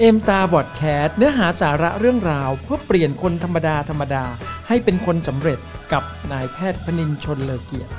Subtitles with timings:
[0.00, 4.24] เอ็มตาบอดแคสเนื้อหาสาระเรื่องราว เพื่อเปลี่ยนคนธรรมดาธรรมดา
[4.68, 5.58] ให้เป็นคนสำเร็จ
[5.92, 7.92] กับนายแพทย์พนินชนเลอเกียรติ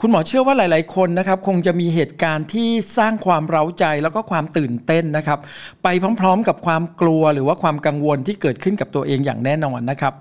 [0.00, 2.68] คุณหมอเชื่อว่าหลาย ๆ คนนะครับ คงจะมีเหตุการณ์ที่
[2.98, 5.38] สร้างความเร้าใจแล้วก็ความตื่นเต้นนะครับ
[5.82, 5.88] ไป
[6.20, 10.14] พร้อม ๆ กับความกลัวหรือว่าความกังวลที่เกิดขึ้นกับตัวเองอย่างแน่นอนนะครับ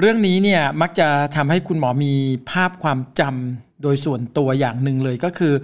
[0.00, 2.14] เรื่องนี้เนี่ยมักจะทำให้คุณหมอมี
[2.50, 5.54] ภาพความจำ โดยส่วนตัวอย่างหนึ่งเลยก็คือ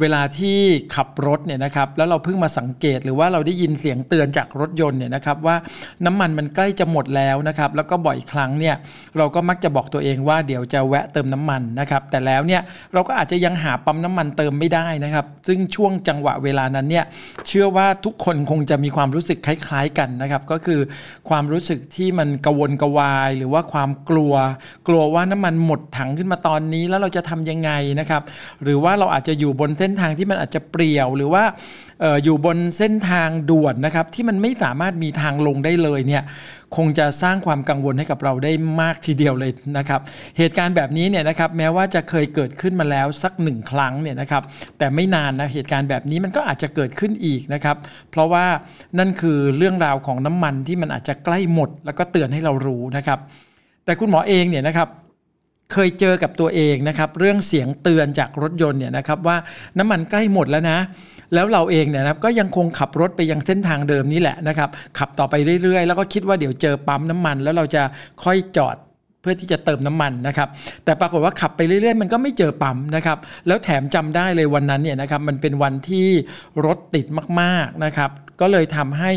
[0.00, 0.58] เวลาที่
[0.94, 5.56] ขับรถเนี่ยนะครับแล้วเราเพิ่งมาสังเกตหรือว่าเราได้ยินเสียงเตือนจากรถยนต์เนี่ยนะครับว่า
[6.06, 8.76] น้ำมันมันใกล้จะหมดแล้วนะครับแล้วก็บ่อยครั้งเนี่ย
[9.18, 12.62] เราก็มักจะบอกตัวเองว่าเดี๋ยวจะแวะเติมน้ำมันนะครับแต่แล้วเนี่ย
[12.94, 17.04] เราก็อาจจะยังหาปั๊มน้ำมันเติมไม่ได้นะครับ ซึ่งช่วงจังหวะเวลานั้นเนี่ย
[17.48, 20.80] เชื่อว่าทุกคนคงจะมีความรู้สึกคล้าย ๆกันนะครับก็คือ
[21.28, 24.34] ความรู้สึกที่มันกวนกวาย หรือว่าความกลัว
[24.88, 27.67] กลัวว่าน้ำมันหมดถังขึ้นมาตอนนี้แล้วเราจะทำยังไง
[28.00, 28.22] นะครับ
[28.62, 31.44] หรือว่าเราอาจจะอยู่บนเส้นทางที่มันอาจจะเปรี่ยวหรือว่า
[32.04, 36.22] อออยู่บนเส้นทางด่วนนะครับ ที่มันไม่สามารถมีทางลงได้เลยเนี่ย
[36.76, 40.00] คงจะสร้างความกังวลให้กับเราได้มากทีเดียวเลยนะครับ
[40.38, 44.42] เหตุการณ์แบบนี้เนี่ยนะครับแม้ว่าจะเคยเกิดขึ้นมาแล้วสักหนึ่งครั้งเนี่ยนะครับ
[44.78, 47.76] แต่ไม่นานนะเหตุการณ์แบบนี้มันก็อาจจะเกิดขึ้นอีกนะครับ
[48.10, 48.46] เพราะว่า
[48.98, 53.18] นั่นคือเรื่องราวของน้ำมันที่มันอาจจะใกล้หมด แล้วก็เตือนให้เรารู้นะครับ
[53.84, 54.88] แต่คุณหมอเองเนี่ยนะครับ
[55.72, 59.36] เคยเจอกับตัวเองนะครับเรื่องเสียงเตือนจากรถยนต์เนี่ยนะครับว่า
[59.78, 60.78] น้ำมันใกล้หมดแล้วนะ
[61.34, 67.82] แล้วเราเองเนี่ยนะก็ยังคงขับรถไปยังเส้นทางเดิมนี่แหละนะครับขับต่อไปเรื่อยๆ แล้วก็คิดว่าเดี๋ยวเจอปั๊มน้ำมัน แล้วเราจะ
[68.24, 68.76] ค่อยจอด
[69.20, 70.48] เพื่อที่จะเติมน้ำมันนะครับ
[70.84, 76.06] แต่ปรากฏว่าขับไปเรื่อยๆ มันก็ไม่เจอปั๊มนะครับแล้วแถมจำได้เลยวันนั้นเนี่ยนะครับมันเป็นวันที่
[76.66, 77.06] รถติด
[77.40, 79.10] มากๆนะครับ ก็เลยทำให้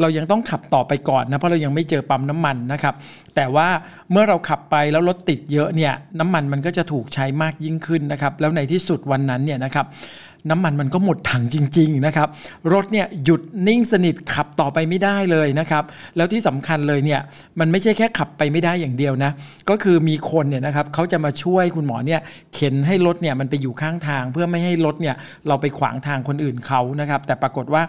[0.00, 2.94] เรายังต้องขับต่อไปก่อนนะเพราะเรายังไม่เจอปั๊มน้ำมันนะครับ
[3.36, 3.68] แต่ว่า
[4.10, 9.86] เมื่อเราขับไปแล้วรถติดเยอะเนี่ยน้ำมันมันก็จะถูกใช้มากยิ่งขึ้นนะครับ แล้วในที่สุดวันนั้นเนี่ยนะครับ
[10.50, 12.28] น้ำมันมันก็หมดถังจริง ๆ นะครับ
[12.72, 15.84] รถเนี่ยหยุดนิ่งสนิทขับต่อไปไม่ได้เลยนะครับ
[16.16, 17.20] แล้วที่สำคัญเลยเนี่ย
[17.60, 19.30] มันไม่ใช่แค่ขับไปไม่ได้อย่างเดียวนะ
[19.70, 22.20] ก็คือมีคนเนี่ยนะครับเขาจะมาช่วยคุณหมอเนี่ย
[22.54, 25.16] เข็นให้รถเนี่ยมันไปอยู่ข้างทาง เพื่อไม่ให้รถเนี่ย
[25.48, 27.82] เราไปขวางทางคนอื่นเขานะครับ แต่ปรากฏว่า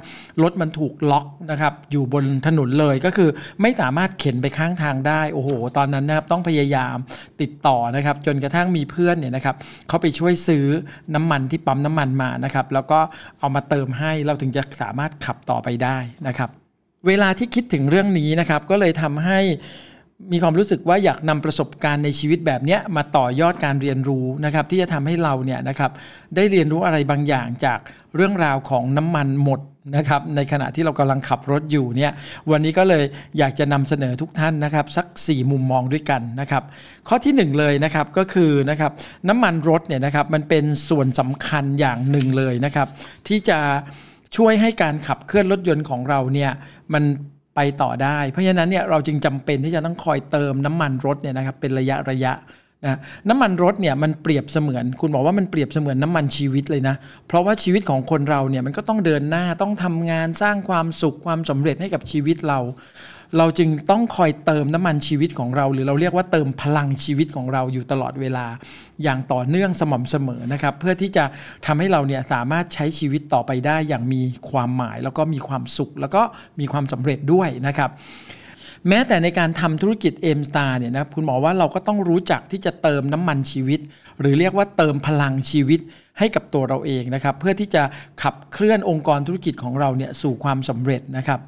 [0.44, 3.30] รถมันถูกล็อกนะครับอยู่บนถนนเลยก็คือ
[3.62, 6.96] ไม่สามารถเข็นไปข้างทางได้โอ้โห ตอนนั้นนะครับต้องพยายาม
[7.42, 9.56] ติดต่อนะครับ จนกระทั่งมีเพื่อนเนี่ยนะครับ
[9.88, 10.66] เขาไปช่วยซื้อ
[11.16, 13.00] น้ำมันที่ปั๊มน้ำมันมานะครับแล้วก็
[13.40, 16.50] เอามาเติมให้เราถึงจะสามารถขับต่อไปได้นะครับ
[17.08, 19.40] เวลาที่คิดถึงเรื่องนี้นะครับก็เลยทำให้
[20.32, 25.92] มีความรู้สึกว่าอยากนำประสบการณ์ในชีวิตแบบนี้มาต่อยอดการเรียนรู้นะครับ ที่จะทำให้เราเนี่ยนะครับ
[26.36, 27.80] ได้เรียนรู้อะไรบางอย่างจาก
[28.16, 29.60] เรื่องราวของน้ำมันหมด
[29.98, 32.12] นะครับในขณะที่เรากำลังขับรถอยู่เนี่ย
[32.52, 33.04] วันนี้ก็เลย
[33.38, 36.64] อยากจะนำเสนอทุกท่านนะครับสัก 4 มุมมองด้วยกันนะครับ
[37.08, 38.92] ข้อที่ 1 เลยนะครับก็คือนะครับ
[39.30, 42.88] น้ำมันรถเนี่ยนะครับมันเป็นส่วนสำคัญอย่างหนึ่งเลยนะครับ
[43.28, 43.60] ที่จะ
[44.38, 46.52] ช่วยให้การขับเคลื่อนรถยนต์ของเราเนี่ย
[46.94, 47.04] มัน
[47.62, 52.34] ไปต่อได้ เพราะฉะนั้นเนี่ยเราจึงจำเป็นที่จะต้องคอยเติมน้ำมันรถเนี่ยนะครับเป็นระยะระยะ
[52.86, 53.00] นะ
[53.30, 56.96] น้ำมันรถเนี่ยมันเปรียบเสมือน คุณบอกว่ามันเปรียบเสมือนน้ำมันชีวิตเลยนะ
[57.28, 62.60] เพราะว่าชีวิตของคนเราเนี่ยมันก็ต้องเดินหน้าต้องทำงานสร้างความสุขความสำเร็จให้กับชีวิตเรา
[63.38, 68.46] เราจึงต้องคอยเติมน้ำมันชีวิตของเรา หรือเราเรียกว่าเติมพลังชีวิตของเราอยู่ตลอดเวลา
[69.04, 71.24] อย่างต่อเนื่องสม่ำเสมอนะครับ เพื่อที่จะ
[71.66, 76.22] ทำให้เราเนี่ยสามารถใช้ชีวิตต่อไปได้อย่างมีความหมาย แล้วก็มีความสุข แล้วก็
[76.60, 77.90] มีความสำเร็จด้วยนะครับ
[78.88, 83.80] แม้แต่ในการทำธุรกิจเอ็มสตาร์เนี่ยนะคุณหมอว่าเราก็ต้องรู้จักที่จะเติมน้ำมันชีวิต
[84.20, 85.80] หรือเรียกว่าเติมพลังชีวิต
[86.20, 87.84] ให้กับตัวเราเองนะครับ เพื่อที่จะ
[88.22, 91.40] ขับเคลื่อนองค์กรธุรกิจของเราเนี่ยสู่ความสำเร็จนะครับ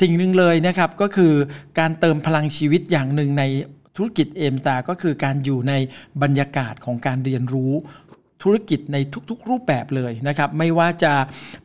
[0.00, 1.32] สิ่งหนึ่งเลยนะครับก็คือ
[1.78, 3.44] การเติมพลังชีวิตอย่างหนึ่งใน
[3.96, 5.72] ธุรกิจเอ็มสตาก็คือการอยู่ใน
[6.22, 7.72] บรรยากาศของการเรียนรู้
[8.42, 8.96] ธุรกิจใน
[9.30, 11.12] ทุกๆ รูปแบบเลยนะครับไม่ว่าจะ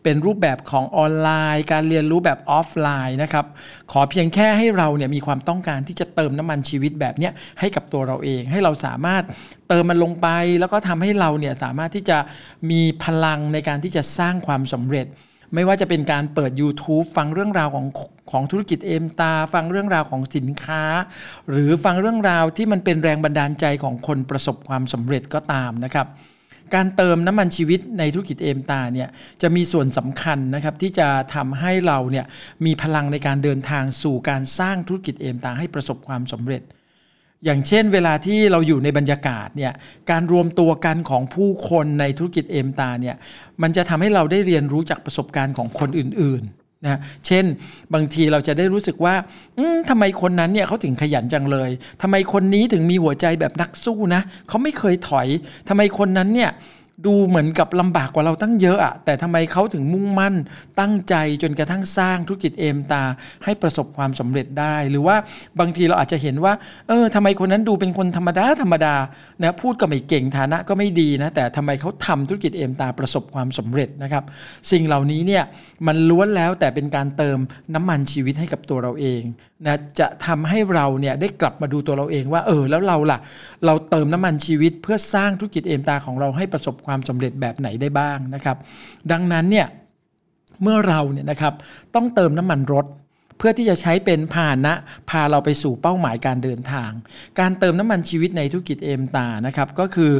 [0.04, 3.46] เป็นรูปแบบของออนไลน์ การเรียนรู้แบบออฟไลน์นะครับ
[3.92, 7.30] ขอเพียงแค่ให้เราเนี่ยมีความต้องการที่จะเติมน้ำมันชีวิตแบบนี้
[7.60, 9.24] ให้กับตัวเราเอง ให้เราสามารถ
[9.68, 10.28] เติมมันลงไป
[10.60, 12.18] แล้วก็ทำให้เราเนี่ยสามารถที่จะ
[12.72, 15.08] มีพลังในการที่จะสร้างความสำเร็จ
[15.54, 17.86] ไม่ว่าจะเป็นการเปิด YouTube ฟังเรื่องราวของ
[18.32, 20.84] ของธุรกิจเอ็มตา ฟังเรื่องราวของสินค้า
[21.50, 26.08] หรือฟังเรื่องราวที่มันเป็นแรงบันดาลใจของคนประสบความสำเร็จก็ตามนะครับ
[26.76, 29.10] การเติมน้ำมันชีวิตในธุรกิจเอมตาเนี่ย
[29.42, 32.26] จะมีส่วนสำคัญนะครับที่จะทำให้เราเนี่ย
[32.66, 36.62] มีพลังในการเดินทางสู่การสร้างธุรกิจเอมตาให้ประสบความสำเร็จ
[37.46, 39.74] อย่างเช่น เวลาที่เราอยู่ในบรรยากาศเนี่ย
[40.12, 43.16] การรวมตัวกันของผู้คนในธุรกิจเอมตาเนี่ย
[43.62, 47.46] มันจะทำให้เราได้เรียนรู้จากประสบการณ์ของคนอื่นๆนะเช่น
[47.94, 49.16] บางทีเราจะได้รู้สึกว่า
[49.90, 51.70] ทำไมคนนั้นเนี่ยเขาถึงขยันจังเลย
[52.02, 55.28] ทำไมคนนี้ถึงมีหัวใจแบบนักสู้นะเขาไม่เคยถอย
[55.70, 56.52] ทำไมคนนั้นเนี่ย
[57.06, 60.36] ดูเหมือนกับลำบากกว่าเราตั้งเยอะอะแต่ทำไมเขาถึงมุ่งมั่น
[60.80, 63.04] ตั้งใจจนกระทั่งสร้างธุรกิจเอมตา
[63.44, 65.16] ให้ประสบความสำเร็จได้ หรือว่า
[65.60, 66.54] บางทีเราอาจจะเห็นว่า
[66.88, 68.96] เออทำไมคนนั้นดูเป็นคนธรรมดาธรรมดา
[69.42, 74.24] นะพูดก็ไม่เก่งฐานะก็ไม่ดีนะแต่ทำไมเขาทำธุรกิจเอมตาประสบความสำเร็จนะครับ
[74.72, 75.44] สิ่งเหล่านี้เนี่ย
[75.88, 77.38] มันล้วนแล้วแต่เป็นการเติม
[77.76, 79.24] น้ำมันชีวิตให้กับตัวเราเอง
[79.66, 83.20] นะจะทำให้เราเนี่ยได้กลับมาดูตัวเราเองว่าเออแล้วเราล่ะ
[83.66, 88.58] เราเติมน้ำมันชีวิตเพื่อสร้างธุรกิจเอมตาของเราให้ประสบความสำเร็จแบบไหนได้บ้างนะครับ
[89.12, 89.68] ดังนั้นเนี่ย
[90.62, 91.54] เมื่อเราเนี่ยนะครับ
[91.96, 92.88] ต้องเติมน้ำมันรถ
[93.38, 94.74] เพื่อที่จะใช้เป็นพาหนะ
[95.10, 96.92] พาเราไปสู่เป้าหมายการเดินทาง
[97.40, 100.12] การเติมน้ำมันชีวิตในธุรกิจเอมตานะครับก็คือ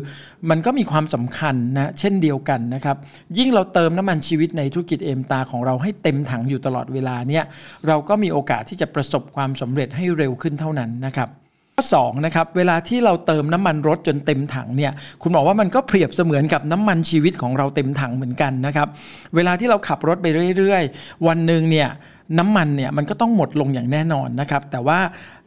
[0.50, 2.98] มันก็มีความสำคัญนะเช่นเดียวกันนะครับ
[3.38, 7.44] ยิ่งเราเติมน้ำมันชีวิตในธุรกิจเอมตาของเราให้เต็มถังอยู่ตลอดเวลาเนี่ย
[7.88, 11.30] เราก็มีโอกาสที่จะประสบความสำเร็จให้เร็วขึ้นเท่านั้นนะครับ
[11.78, 14.92] ข้อ2นะครับเวลาที่เราเติมน้ำมันรถจนเต็มถังเนี่ย
[15.22, 18.88] คุณบอกว่ามันก็เปรียบเสมือนกับน้ำมันชีวิตของเราเต็มถังเหมือนกันนะครับ
[19.36, 20.28] เวลาที่เราขับรถไป
[20.58, 21.90] เรื่อยๆ วันหนึ่งเนี่ย
[22.40, 25.00] น้ำมันเนี่ยมันก็ต้องหมดลงอย่างแน่นอนนะครับแต่ว่า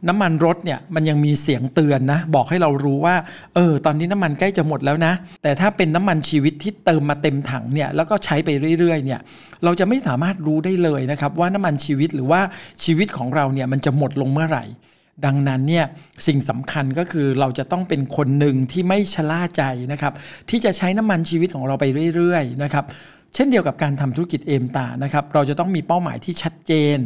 [0.07, 3.15] น้ำมันรถเนี่ยมันยังมีเสียงเตือนนะบอกให้เรารู้ว่า
[3.55, 5.13] เออตอนนี้น้ำมันใกล้จะหมดแล้วนะ
[5.43, 8.49] แต่ถ้าเป็นน้ำมันชีวิตที่เติมมาเต็มถังเนี่ยแล้วก็ใช้ไป
[8.79, 9.19] เรื่อยๆเนี่ย
[9.63, 12.41] เราจะไม่สามารถรู้ได้เลยนะครับว่าน้ำมันชีวิตหรือว่า
[12.83, 14.65] ชีวิตของเราเนี่ยมันจะหมดลงเมื่อไหร่
[15.25, 15.85] ดังนั้นเนี่ย
[16.27, 20.13] สิ่งสำคัญก็คือเราจะต้องเป็นคนหนึ่งที่ไม่ชะล่าใจนะครับ
[20.49, 21.85] ที่จะใช้น้ำมันชีวิตของเราไป
[22.15, 22.85] เรื่อยๆนะครับ
[23.33, 26.97] เช่นเดียวกับการทำธุรกิจเอมตานะครับเราจะต้องมีเป้าหมายที่ชัดเจน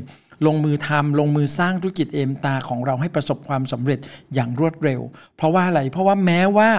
[0.47, 3.99] ลงมือทำลงมือสร้างธุรกิจเอมตาของเราให้ประสบความสำเร็จ
[4.33, 5.01] อย่างรวดเร็ว
[5.37, 6.69] เพราะว่าอะไรเพราะว่าแม้ว่า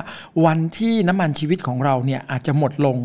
[0.47, 2.97] วันที่น้ำมันชีวิตของเราเนี่ยอาจจะหมดลง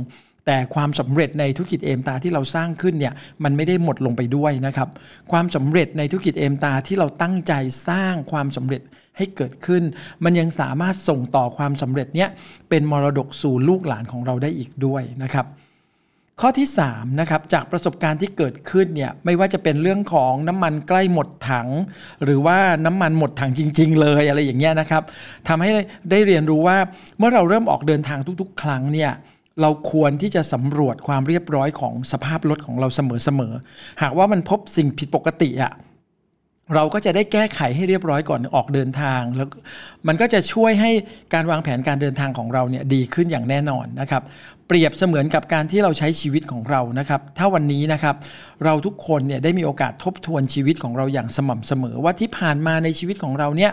[0.48, 3.14] แต่ความสำเร็จในธุรกิจเอมตาที่เราสร้างขึ้นเนี่ย
[3.44, 4.90] มันไม่ได้หมดลงไปด้วยนะครับ
[5.32, 7.54] ความสำเร็จในธุรกิจเอมตาที่เราตั้งใจ
[7.90, 8.82] สร้างความสำเร็จ
[9.18, 9.84] ให้เกิดขึ้น
[10.24, 12.30] มันยังสามารถส่งต่อความสำเร็จเนี้ย
[12.70, 15.48] เป็นมรดกสู่ลูกหลานของเราได้อีกด้วยนะครับ
[16.42, 21.68] ข้อที่3นะครับจากประสบการณ์ที่เกิดขึ้นเนี่ยไม่ว่าจะเป็นเรื่องของน้ำมันใกล้หมดถัง
[22.24, 25.04] หรือว่าน้ำมันหมดถังจริง ๆ เลยอะไรอย่างเงี้ยนะครับ
[25.48, 25.70] ทำให้
[26.12, 26.78] ได้เรียนรู้ว่า
[27.18, 29.12] เมื่อเราเริ่มออกเดินทางทุกๆ ครั้งเนี่ย
[29.62, 35.74] เราควรที่จะสำรวจความเรียบร้อยของสภาพรถของเราเสมอๆ หากว่ามันพบสิ่งผิดปกติอะ
[36.76, 39.48] เราก็จะได้แก้ไขให้เรียบร้อยก่อนออกเดินทาง แล้ว
[40.08, 40.92] มันก็จะช่วยให้
[41.34, 44.24] การวางแผนการเดินทางของเราเนี่ยดีขึ้นอย่างแน่นอนนะครับ
[44.68, 48.16] เปรียบเสมือนกับการที่เราใช้ชีวิตของเรานะครับ ถ้าวันนี้นะครับ
[48.66, 53.72] เราทุกคนเนี่ยได้มีโอกาสทบทวนชีวิตของเราอย่างสม่ำเสมอ ว่าที่ผ่านมาในชีวิตของเราเนี่ย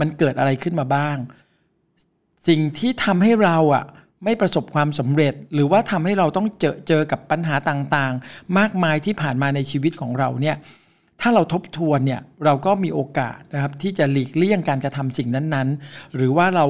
[0.00, 1.16] มันเกิดอะไรขึ้นมาบ้าง
[2.48, 3.84] สิ่งที่ทำให้เราอะ
[4.24, 10.56] ไม่ประสบความสำเร็จ หรือว่าทำให้เราต้องเจอเจอกับปัญหาต่างๆ มากมายที่ผ่านมาในชีวิตของเราเนี่ย
[11.20, 16.64] ถ้าเราทบทวนเนี่ยเราก็มีโอกาสนะครับที่จะหลีกเลี่ยงการกระทำสิ่งนั้นๆ หรือว่าเรา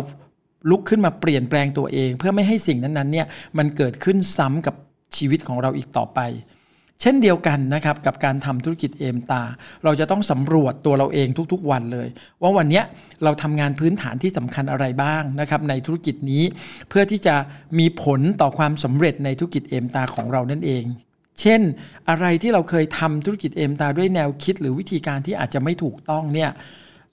[0.70, 3.26] ลุกขึ้นมาเปลี่ยนแปลงตัวเอง เพื่อไม่ให้สิ่งนั้นๆเนี่ย
[3.58, 4.74] มันเกิดขึ้นซ้ำกับ
[5.16, 6.20] ชีวิตของเราอีกต่อไป
[7.00, 9.42] เช่นเดียวกันนะครับกับการทำธุรกิจเอมตา
[9.84, 12.08] เราจะต้องสำรวจตัวเราเองทุกๆวันเลย
[12.42, 12.82] ว่าวันนี้
[13.24, 16.42] เราทำงานพื้นฐานที่สำคัญอะไรบ้างนะครับในธุรกิจนี้
[16.88, 17.34] เพื่อที่จะ
[17.78, 20.84] มีผลต่อความสำเร็จในธุรกิจเอมตาของเรานั่นเอง
[21.40, 21.60] เช่น
[22.08, 26.50] อะไรที่เราเคยทำธุรกิจเอมตาด้วยแนวคิด หรือวิธีการที่อาจจะไม่ถูกต้องเนี่ย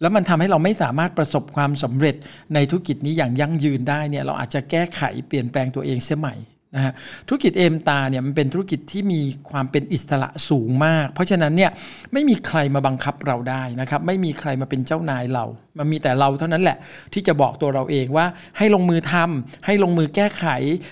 [0.01, 2.15] แล้วมันทำให้เราไม่สามารถประสบความสำเร็จ
[2.53, 6.35] ในธุรกิจนี้อย่างยั่งยืนได้เนี่ยเราอาจจะแก้ไขเปลี่ยนแปลงตัวเองเสียใหม่
[6.75, 6.93] นะฮะ
[7.27, 9.19] ธุรกิจเอมตาเนี่ยมันเป็นธุรกิจที่มี
[9.51, 11.71] ความเป็นอิสระสูงมาก เพราะฉะนั้นเนี่ย
[12.13, 15.45] ไม่มีใครมาบังคับเราได้นะครับไม่มีใครมาเป็นเจ้านายเรา
[15.77, 16.77] มันมีแต่เราเท่านั้นแหละ
[17.13, 18.25] ที่จะบอกตัวเราเองว่า
[18.57, 20.45] ให้ลงมือทำให้ลงมือแก้ไข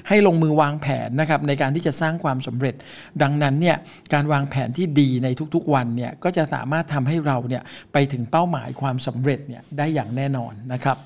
[0.10, 2.76] ให้ลงมือวางแผนนะครับในการที่จะสร้างความสำเร็จ
[3.22, 3.78] ดังนั้นเนี่ย
[4.14, 10.98] การวางแผนที่ดีในทุกๆวันเนี่ยก็จะสามารถทำให้เราเนี่ยไปถึงเป้าหมายความสำเร็จเนี่ยได้อย่างแน่นอนนะครับ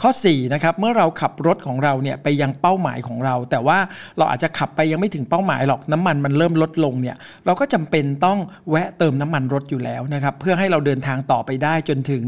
[0.00, 3.78] ข้อ4นะครับเมื่อเราขับรถของเราเนี่ยไปยังเป้าหมายของเรา แต่ว่า
[4.18, 8.38] เราอาจจะขับไปยังไม่ถึงเป้าหมายหรอกน้ำมันมันเริ่มลดลงเนี่ยเราก็จำเป็นต้อง
[8.70, 12.22] แวะเติมน้ำมันรถอยู่แล้วนะครับเพื่อให้เราเดินทางต่อไปได้จนถึง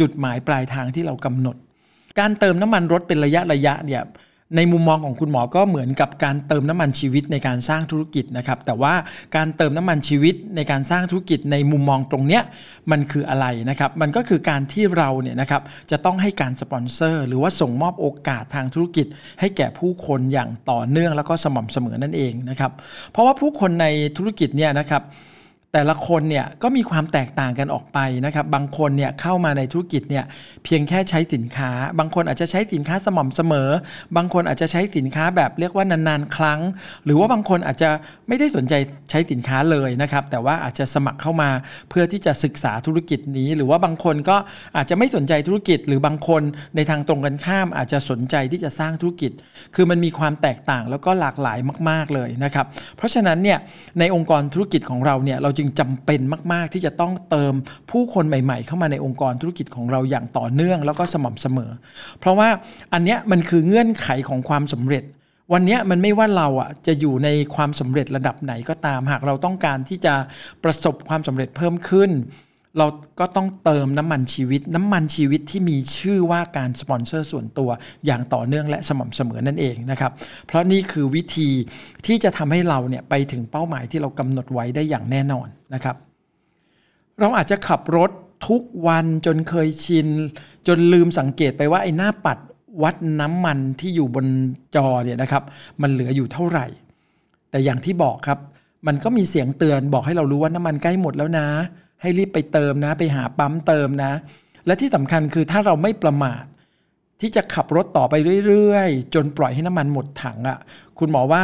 [0.00, 1.56] จุดหมายปลายทางที่เรากำหนด
[2.18, 4.02] การเติมน้ำมันรถเป็นระยะระยะเนี่ย
[4.56, 8.94] ในมุมมองของคุณหมอก็เหมือนกับการเติมน้ำมันชีวิตในการสร้างธุรกิจนะครับ แต่ว่า
[9.36, 12.42] การเติมน้ำมันชีวิตในการสร้างธุรกิจในมุมมองตรงเนี้ย
[12.90, 19.06] มันคืออะไรนะครับ มันก็คือการที่เราเนี่ยนะครับจะต้องให้การสปอนเซอร์หรือว่าส่งมอบโอกาสทางธุรกิจ
[19.40, 22.72] ให้แก่ผู้คนอย่างต่อเนื่องแล้วก็สม่ำเสมอนั่นเองนะครับ
[23.12, 23.86] เพราะว่าผู้คนใน
[24.16, 25.02] ธุรกิจเนี่ยนะครับ
[25.74, 30.24] แต่ละคนเนี่ยก็มีความแตกต่างกันออกไปนะครับ บางคนเนี่ยเข้ามาในธุรกิจเนี่ย
[30.64, 33.70] เพียงแค่ใช้สินค้า บางคนอาจจะใช้สินค้าสม่ำเสมอ
[34.16, 36.60] บางคนอาจจะใช้สินค้าแบบเรียกว่านานๆครั้ง
[37.04, 37.90] หรือว่าบางคนอาจจะ
[38.28, 38.74] ไม่ได้สนใจ
[39.10, 41.50] ใช้สินค้าเลยนะครับ แต่ว่าอาจจะสมัครเข้ามา
[41.90, 44.36] เพื่อที่จะศึกษาธุรกิจนี้ หรือว่าบางคนก็
[44.76, 46.42] อาจจะไม่สนใจธุรกิจ หรือบางคน
[46.76, 49.32] ในทางตรงกันข้าม อาจจะสนใจที่จะสร้างธุรกิจ
[49.74, 51.58] คือมันมีความแตกต่างแล้วก็หลากหลาย
[51.90, 53.58] มาก ๆเลยนะครับ เพราะฉะนั้นเนี่ย
[53.98, 56.20] ในองค์กรธุรกิจของเราเนี่ยเราจึงจำเป็น
[56.52, 57.54] มาก ๆ ที่จะต้องเติม
[57.90, 61.70] ผู้คนใหม่ ๆ เข้ามาในองค์กรธุรกิจของเราอย่างต่อเนื่อง แล้วก็สม่ำเสมอ
[62.20, 62.48] เพราะว่า
[62.92, 65.04] อันเนี้ยมันคือเงื่อนไขของความสำเร็จ
[65.52, 70.14] วันนี้มันไม่ว่าเราอะจะอยู่ในความสำเร็จระดับไหนก็ตาม หากเราต้องการที่จะ
[70.64, 72.10] ประสบความสำเร็จเพิ่มขึ้น
[72.76, 72.86] เรา
[73.20, 77.70] ก็ต้องเติมน้ำมันชีวิต น้ำมันชีวิตที่มีชื่อว่าการสปอนเซอร์ส่วนตัว
[78.06, 80.12] อย่างต่อเนื่องและสม่ำเสมอนั่นเองนะครับ
[80.46, 81.50] เพราะนี่คือวิธี
[82.06, 85.96] ที่จะทำให้เราเนี่ยไปถึงเป้าหมายที่เรากำหนดไว้ได้อย่างแน่นอนนะครับ
[87.20, 88.10] เราอาจจะขับรถ
[88.48, 90.08] ทุกวันจนเคยชิน
[90.66, 92.38] จนลืมสังเกตไปว่าไอ้หน้าปัด
[92.82, 94.26] วัดน้ำมันที่อยู่บน
[94.76, 95.42] จอเนี่ยนะครับ
[95.82, 96.66] มันเหลืออยู่เท่าไหร่
[97.50, 98.38] แต่อย่างที่บอกครับ
[98.86, 101.46] มันก็มีเสียงเตือนบอกให้เรารู้ว่าน้ำมันใกล้หมดแล้วนะ
[102.02, 104.12] ให้รีบไปเติมนะ ไปหาปั๊มเติมนะ
[104.66, 106.44] และที่สำคัญคือถ้าเราไม่ประมาท
[107.20, 108.14] ที่จะขับรถต่อไป
[108.46, 110.58] เรื่อยๆ จนปล่อยให้น้ำมันหมดถังอะ่ะ
[110.98, 111.42] คุณหมอว่า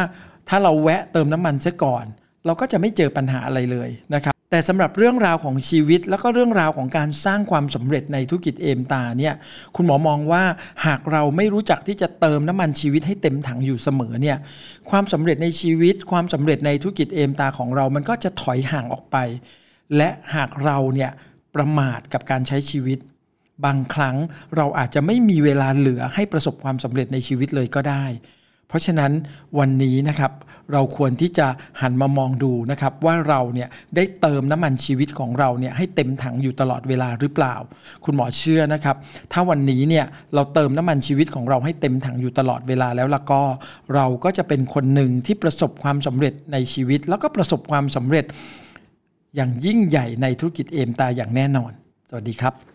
[0.48, 2.04] ถ้าเราแวะเติมน้ำมันซะก่อน
[2.46, 9.34] เราก็จะไม่เจอปัญหาอะไรเลยนะครับแต่สำหรับเรื่องราวของชีวิต แล้วก็เรื่องราวของการสร้างความสำเร็จในธุรกิจเอมตาเนี่ย
[9.76, 10.42] คุณหมอมองว่า
[10.86, 14.38] หากเราไม่รู้จักที่จะเติมน้ำมันชีวิตให้เต็มถังอยู่เสมอเนี่ย
[14.90, 19.16] ความสำเร็จในชีวิต ความสำเร็จในธุรกิจเอมตาของเรามันก็จะถอยห่างออกไป
[19.96, 21.10] และหากเราเนี่ย
[21.54, 22.98] ประมาทกับการใช้ชีวิต
[23.64, 24.16] บางครั้ง
[24.56, 28.04] เราอาจจะไม่มีเวลาเหลือให้ประสบความสำเร็จในชีวิตเลยก็ได้
[28.68, 29.12] เพราะฉะนั้น
[29.58, 30.32] วันนี้นะครับ
[30.72, 31.46] เราควรที่จะ
[31.80, 37.54] หันมามองดูนะครับ ว่าเราเนี่ยได้เติมน้ำมันชีวิตของเราเนี่ยให้เต็มถังอยู่ตลอดเวลาหรือเปล่า
[38.04, 38.96] คุณหมอเชื่อนะครับ
[39.32, 43.42] ถ้าวันนี้เนี่ยเราเติมน้ำมันชีวิตของเราให้เต็มถังอยู่ตลอดเวลาแล้วล่ะก็
[43.94, 48.24] เราก็จะเป็นคนหนึ่งที่ประสบความสำเร็จในชีวิต แล้วก็ประสบความสำเร็จ
[49.34, 51.72] อย่างยิ่งใหญ่ในธุรกิจเอมตาอย่างแน่นอน
[52.10, 52.73] สวัสดีครับ